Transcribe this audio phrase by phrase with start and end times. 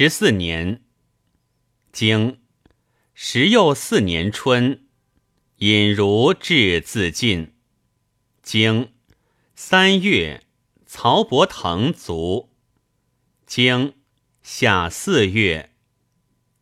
[0.00, 0.84] 十四年，
[1.90, 2.40] 经
[3.14, 4.86] 十又四年春，
[5.56, 7.56] 尹如至自尽。
[8.40, 8.92] 经
[9.56, 10.46] 三月，
[10.86, 12.48] 曹伯腾卒。
[13.44, 13.96] 经
[14.40, 15.74] 夏四月，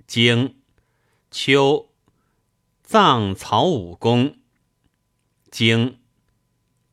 [0.06, 0.62] 经
[1.30, 1.92] 秋，
[2.82, 4.38] 葬曹武公。
[5.50, 6.00] 经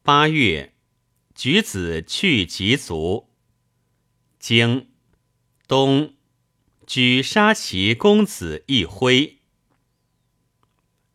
[0.01, 0.73] 八月，
[1.33, 3.29] 举子去疾卒。
[4.37, 4.91] 经
[5.69, 6.15] 冬。
[6.95, 9.39] 举杀其公子一辉。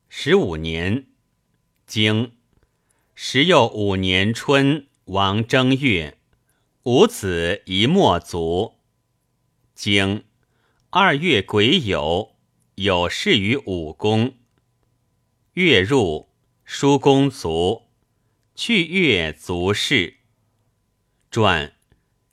[0.08, 1.06] 十五年，
[1.86, 2.32] 经
[3.14, 6.18] 时又五年春，王正月，
[6.82, 8.80] 五子一莫卒。
[9.72, 10.24] 经
[10.90, 12.30] 二月癸酉，
[12.74, 14.36] 有事于武功。
[15.52, 16.28] 月入，
[16.64, 17.82] 叔公卒，
[18.56, 20.16] 去月卒事。
[21.30, 21.76] 传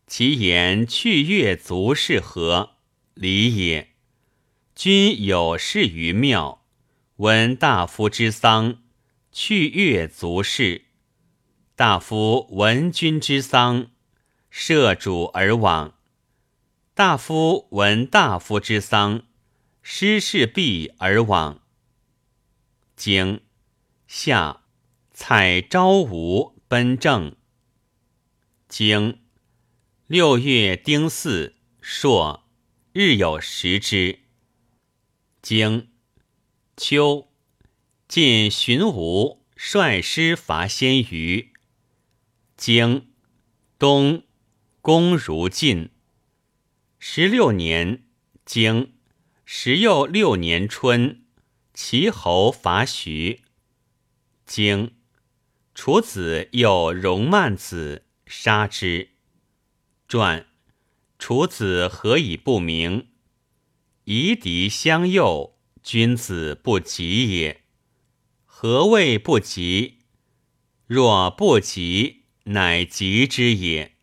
[0.07, 2.74] 其言去月卒是何？
[3.15, 3.93] 礼也。
[4.75, 6.65] 君有事于庙，
[7.15, 8.83] 闻大夫之丧，
[9.31, 10.83] 去月足事。
[11.77, 13.87] 大夫闻君之丧，
[14.49, 15.95] 摄主而往。
[16.93, 19.23] 大夫闻大夫之丧，
[19.81, 21.61] 失事毕而往。
[22.97, 23.39] 经
[24.07, 24.63] 夏，
[25.13, 27.33] 采朝吴奔郑。
[28.67, 29.19] 经
[30.07, 32.44] 六月丁巳朔。
[32.97, 34.19] 日有食之。
[35.41, 35.89] 经
[36.77, 37.29] 秋，
[38.07, 41.51] 晋荀吴率师伐鲜于。
[42.55, 43.11] 经
[43.77, 44.23] 冬，
[44.79, 45.89] 公如晋。
[46.97, 48.05] 十六年，
[48.45, 48.93] 经
[49.43, 51.25] 时又六年春，
[51.73, 53.41] 齐侯伐徐。
[54.45, 54.95] 经
[55.73, 59.09] 楚子有戎曼子，杀之。
[60.07, 60.47] 传。
[61.17, 63.07] 楚子何以不明？
[64.03, 67.63] 夷狄相诱，君子不及也。
[68.45, 70.01] 何谓不及？
[70.85, 73.95] 若不及，乃及之也。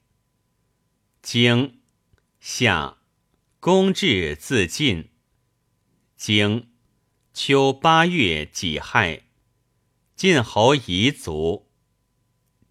[1.21, 1.81] 经
[2.41, 2.99] 夏，
[3.61, 5.11] 公至自尽。
[6.17, 6.73] 经
[7.33, 9.27] 秋八月己亥，
[10.17, 11.71] 晋侯夷卒。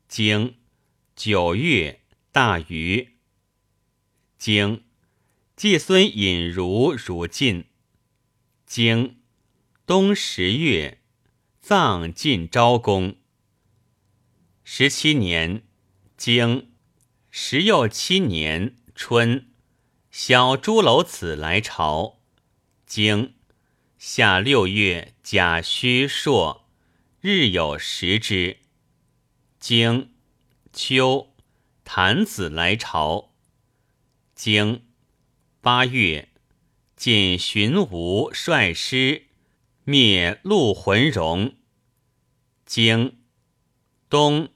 [0.10, 0.58] 经
[1.16, 2.02] 九月
[2.34, 3.11] 大禹。
[4.42, 4.86] 经
[5.56, 7.68] 季孙隐如如晋。
[8.66, 9.22] 经
[9.86, 11.00] 冬十月，
[11.60, 13.18] 葬晋昭公。
[14.64, 15.62] 十七年，
[16.18, 16.72] 经
[17.30, 19.52] 时又七年春，
[20.10, 22.22] 小朱楼子来朝。
[22.88, 23.36] 经
[24.00, 26.68] 夏六月甲戌朔，
[27.20, 28.58] 日有食之。
[29.60, 30.12] 经
[30.74, 31.36] 秋
[31.84, 33.31] 谭子来朝。
[34.44, 34.88] 经
[35.62, 36.30] 八月，
[36.96, 39.28] 晋荀吴率师
[39.84, 41.58] 灭陆浑戎。
[42.66, 43.20] 经
[44.10, 44.50] 冬，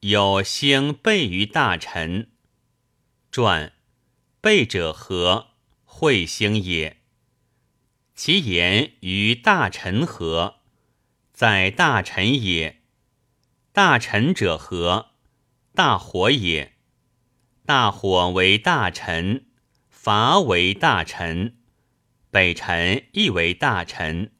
[0.00, 2.30] 有星备于大臣。
[3.32, 3.72] 传
[4.42, 5.52] 备者何？
[5.86, 6.98] 彗星也。
[8.14, 10.56] 其言于大臣何？
[11.32, 12.82] 在大臣也。
[13.72, 15.12] 大臣者何？
[15.74, 16.76] 大火也。
[17.72, 19.46] 大火为大臣，
[19.90, 21.56] 伐为大臣，
[22.28, 24.32] 北辰亦为大臣，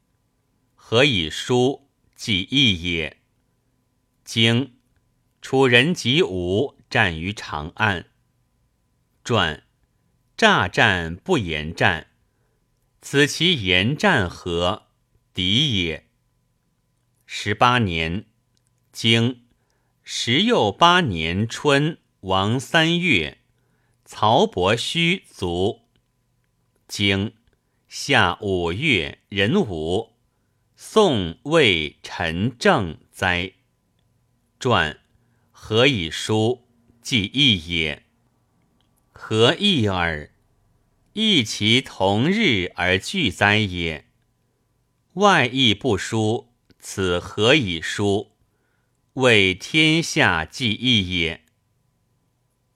[0.74, 3.18] 何以书即义也？
[4.24, 4.74] 经
[5.40, 8.06] 楚人及吴战于长安。
[9.22, 9.62] 传
[10.36, 12.08] 诈战不言战，
[13.00, 14.88] 此其言战何？
[15.32, 16.08] 敌也。
[17.26, 18.24] 十八年，
[18.90, 19.44] 经
[20.02, 21.98] 时又八年春。
[22.20, 23.38] 王三月，
[24.04, 25.80] 曹伯虚卒。
[26.86, 27.32] 经
[27.88, 30.12] 夏五月壬午，
[30.76, 33.52] 宋魏陈郑灾。
[34.58, 35.00] 传
[35.50, 36.66] 何以书？
[37.00, 38.02] 即义也。
[39.12, 40.30] 何义耳？
[41.14, 44.04] 义其同日而俱哉也。
[45.14, 48.32] 外义不书，此何以书？
[49.14, 51.46] 为天下既义也。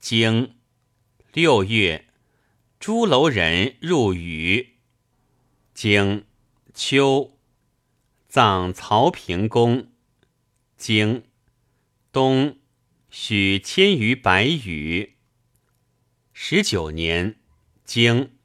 [0.07, 0.57] 经
[1.33, 2.05] 六月，
[2.79, 4.75] 朱楼人入禹。
[5.73, 6.25] 经
[6.75, 7.39] 秋，
[8.27, 9.91] 葬曹平公。
[10.77, 11.23] 经
[12.11, 12.59] 冬，
[13.09, 15.15] 许千余百羽。
[16.33, 17.37] 十九年，
[17.83, 18.35] 经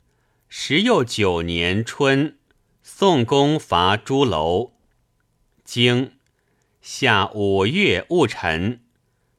[0.49, 2.39] 时又九年春，
[2.83, 4.73] 宋公伐朱楼。
[5.62, 6.12] 经
[6.81, 8.83] 夏五月戊辰，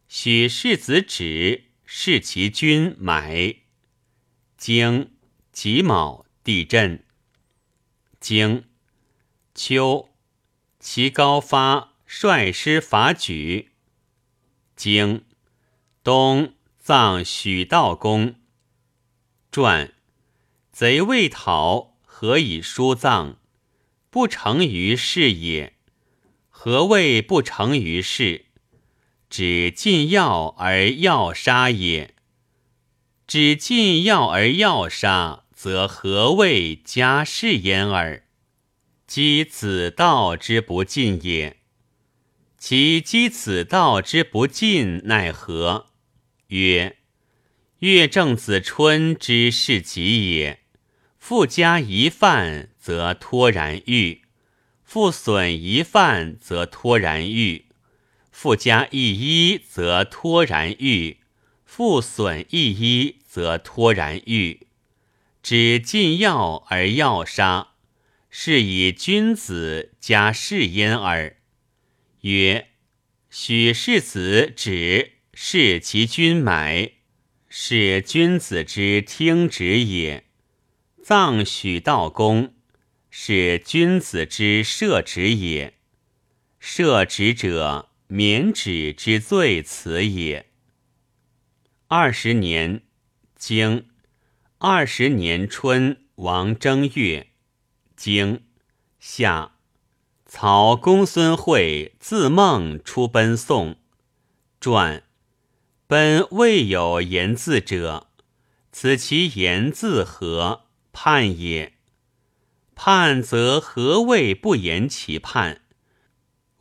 [0.07, 1.70] 许世子止。
[1.93, 3.57] 视其君买，
[4.55, 5.11] 经
[5.51, 7.03] 己卯，地震。
[8.17, 8.63] 经
[9.53, 10.09] 秋，
[10.79, 13.67] 齐高发率师伐莒。
[14.73, 15.25] 经
[16.01, 18.35] 冬，葬许道公。
[19.51, 19.93] 传
[20.71, 23.35] 贼未讨，何以书葬？
[24.09, 25.75] 不成于事也。
[26.47, 28.45] 何谓不成于事？
[29.31, 32.15] 指禁药而药杀也。
[33.25, 38.25] 指禁药而药杀，则何谓家事焉耳？
[39.07, 41.61] 积此道之不尽也。
[42.57, 45.87] 其积此道之不尽，奈何？
[46.47, 46.97] 曰：
[47.79, 50.59] 月正子春之事己也。
[51.17, 54.23] 复加一犯，则脱然愈；
[54.83, 57.70] 复损一犯，则脱然愈；
[58.41, 61.17] 复加一衣，则脱然愈；
[61.63, 63.17] 复损一衣。
[63.27, 64.65] 则脱然愈，
[65.43, 67.73] 指进药而药杀，
[68.31, 71.37] 是以君子加士焉耳。
[72.21, 72.69] 曰：
[73.29, 76.93] 许世子止，视其君埋，
[77.47, 80.23] 是君子之听旨也；
[81.03, 82.55] 葬许道公，
[83.11, 85.75] 是君子之射止也。
[86.59, 90.47] 射止者，免止之罪此也。
[91.87, 92.81] 二十年。
[93.37, 93.87] 经
[94.59, 97.31] 二十年春，王正月，
[97.95, 98.43] 经
[98.99, 99.53] 夏，
[100.25, 103.77] 曹公孙惠自孟出奔宋。
[104.59, 105.03] 传
[105.87, 108.09] 奔未有言字者，
[108.73, 110.65] 此其言字何？
[110.91, 111.73] 叛也。
[112.75, 115.61] 叛则何谓不言其叛？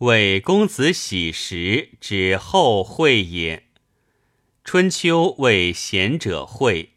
[0.00, 3.66] 为公子喜时之后会也。
[4.64, 6.94] 春秋为贤者会，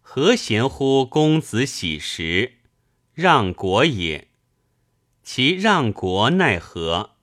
[0.00, 2.58] 何贤乎公子喜时？
[3.12, 4.28] 让国也。
[5.24, 7.16] 其让国奈何？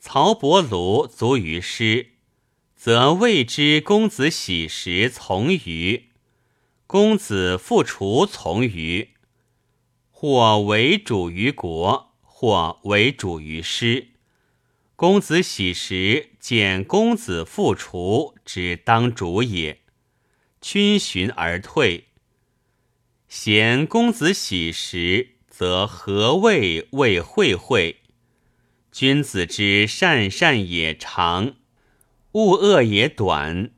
[0.00, 2.14] 曹伯庐卒于师，
[2.74, 6.06] 则谓之公子喜时从于
[6.88, 9.10] 公子复除从于，
[10.10, 14.08] 或为主于国，或为主于师。
[14.96, 19.80] 公子喜时见公子复除，之当主也。
[20.58, 22.06] 君寻而退。
[23.28, 28.00] 贤公子喜时，则何谓谓会会？
[28.90, 31.56] 君子之善善也长，
[32.32, 33.72] 恶恶也短。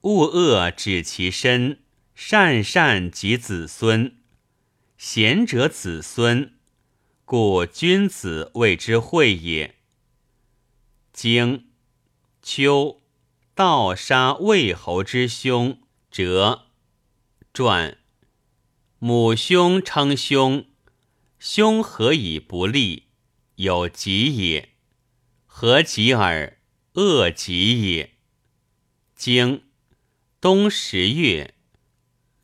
[0.00, 1.78] 恶恶指其身，
[2.16, 4.16] 善善及子孙。
[4.96, 6.54] 贤者子孙，
[7.24, 9.76] 故君子谓之会也。
[11.20, 11.66] 经
[12.42, 13.02] 秋，
[13.52, 15.80] 盗杀魏侯之兄
[16.12, 16.66] 哲。
[17.52, 17.98] 传
[19.00, 20.66] 母兄称兄，
[21.40, 23.08] 兄何以不利？
[23.56, 24.76] 有疾也。
[25.44, 26.60] 何疾耳？
[26.92, 28.14] 恶疾也。
[29.16, 29.64] 经
[30.40, 31.56] 冬十月，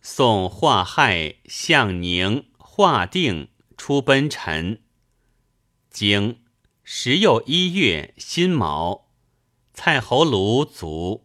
[0.02, 4.82] 宋化亥、向宁、华定出奔陈。
[5.88, 6.40] 经。
[6.86, 9.06] 时又一月辛卯，
[9.72, 11.24] 蔡侯卢卒。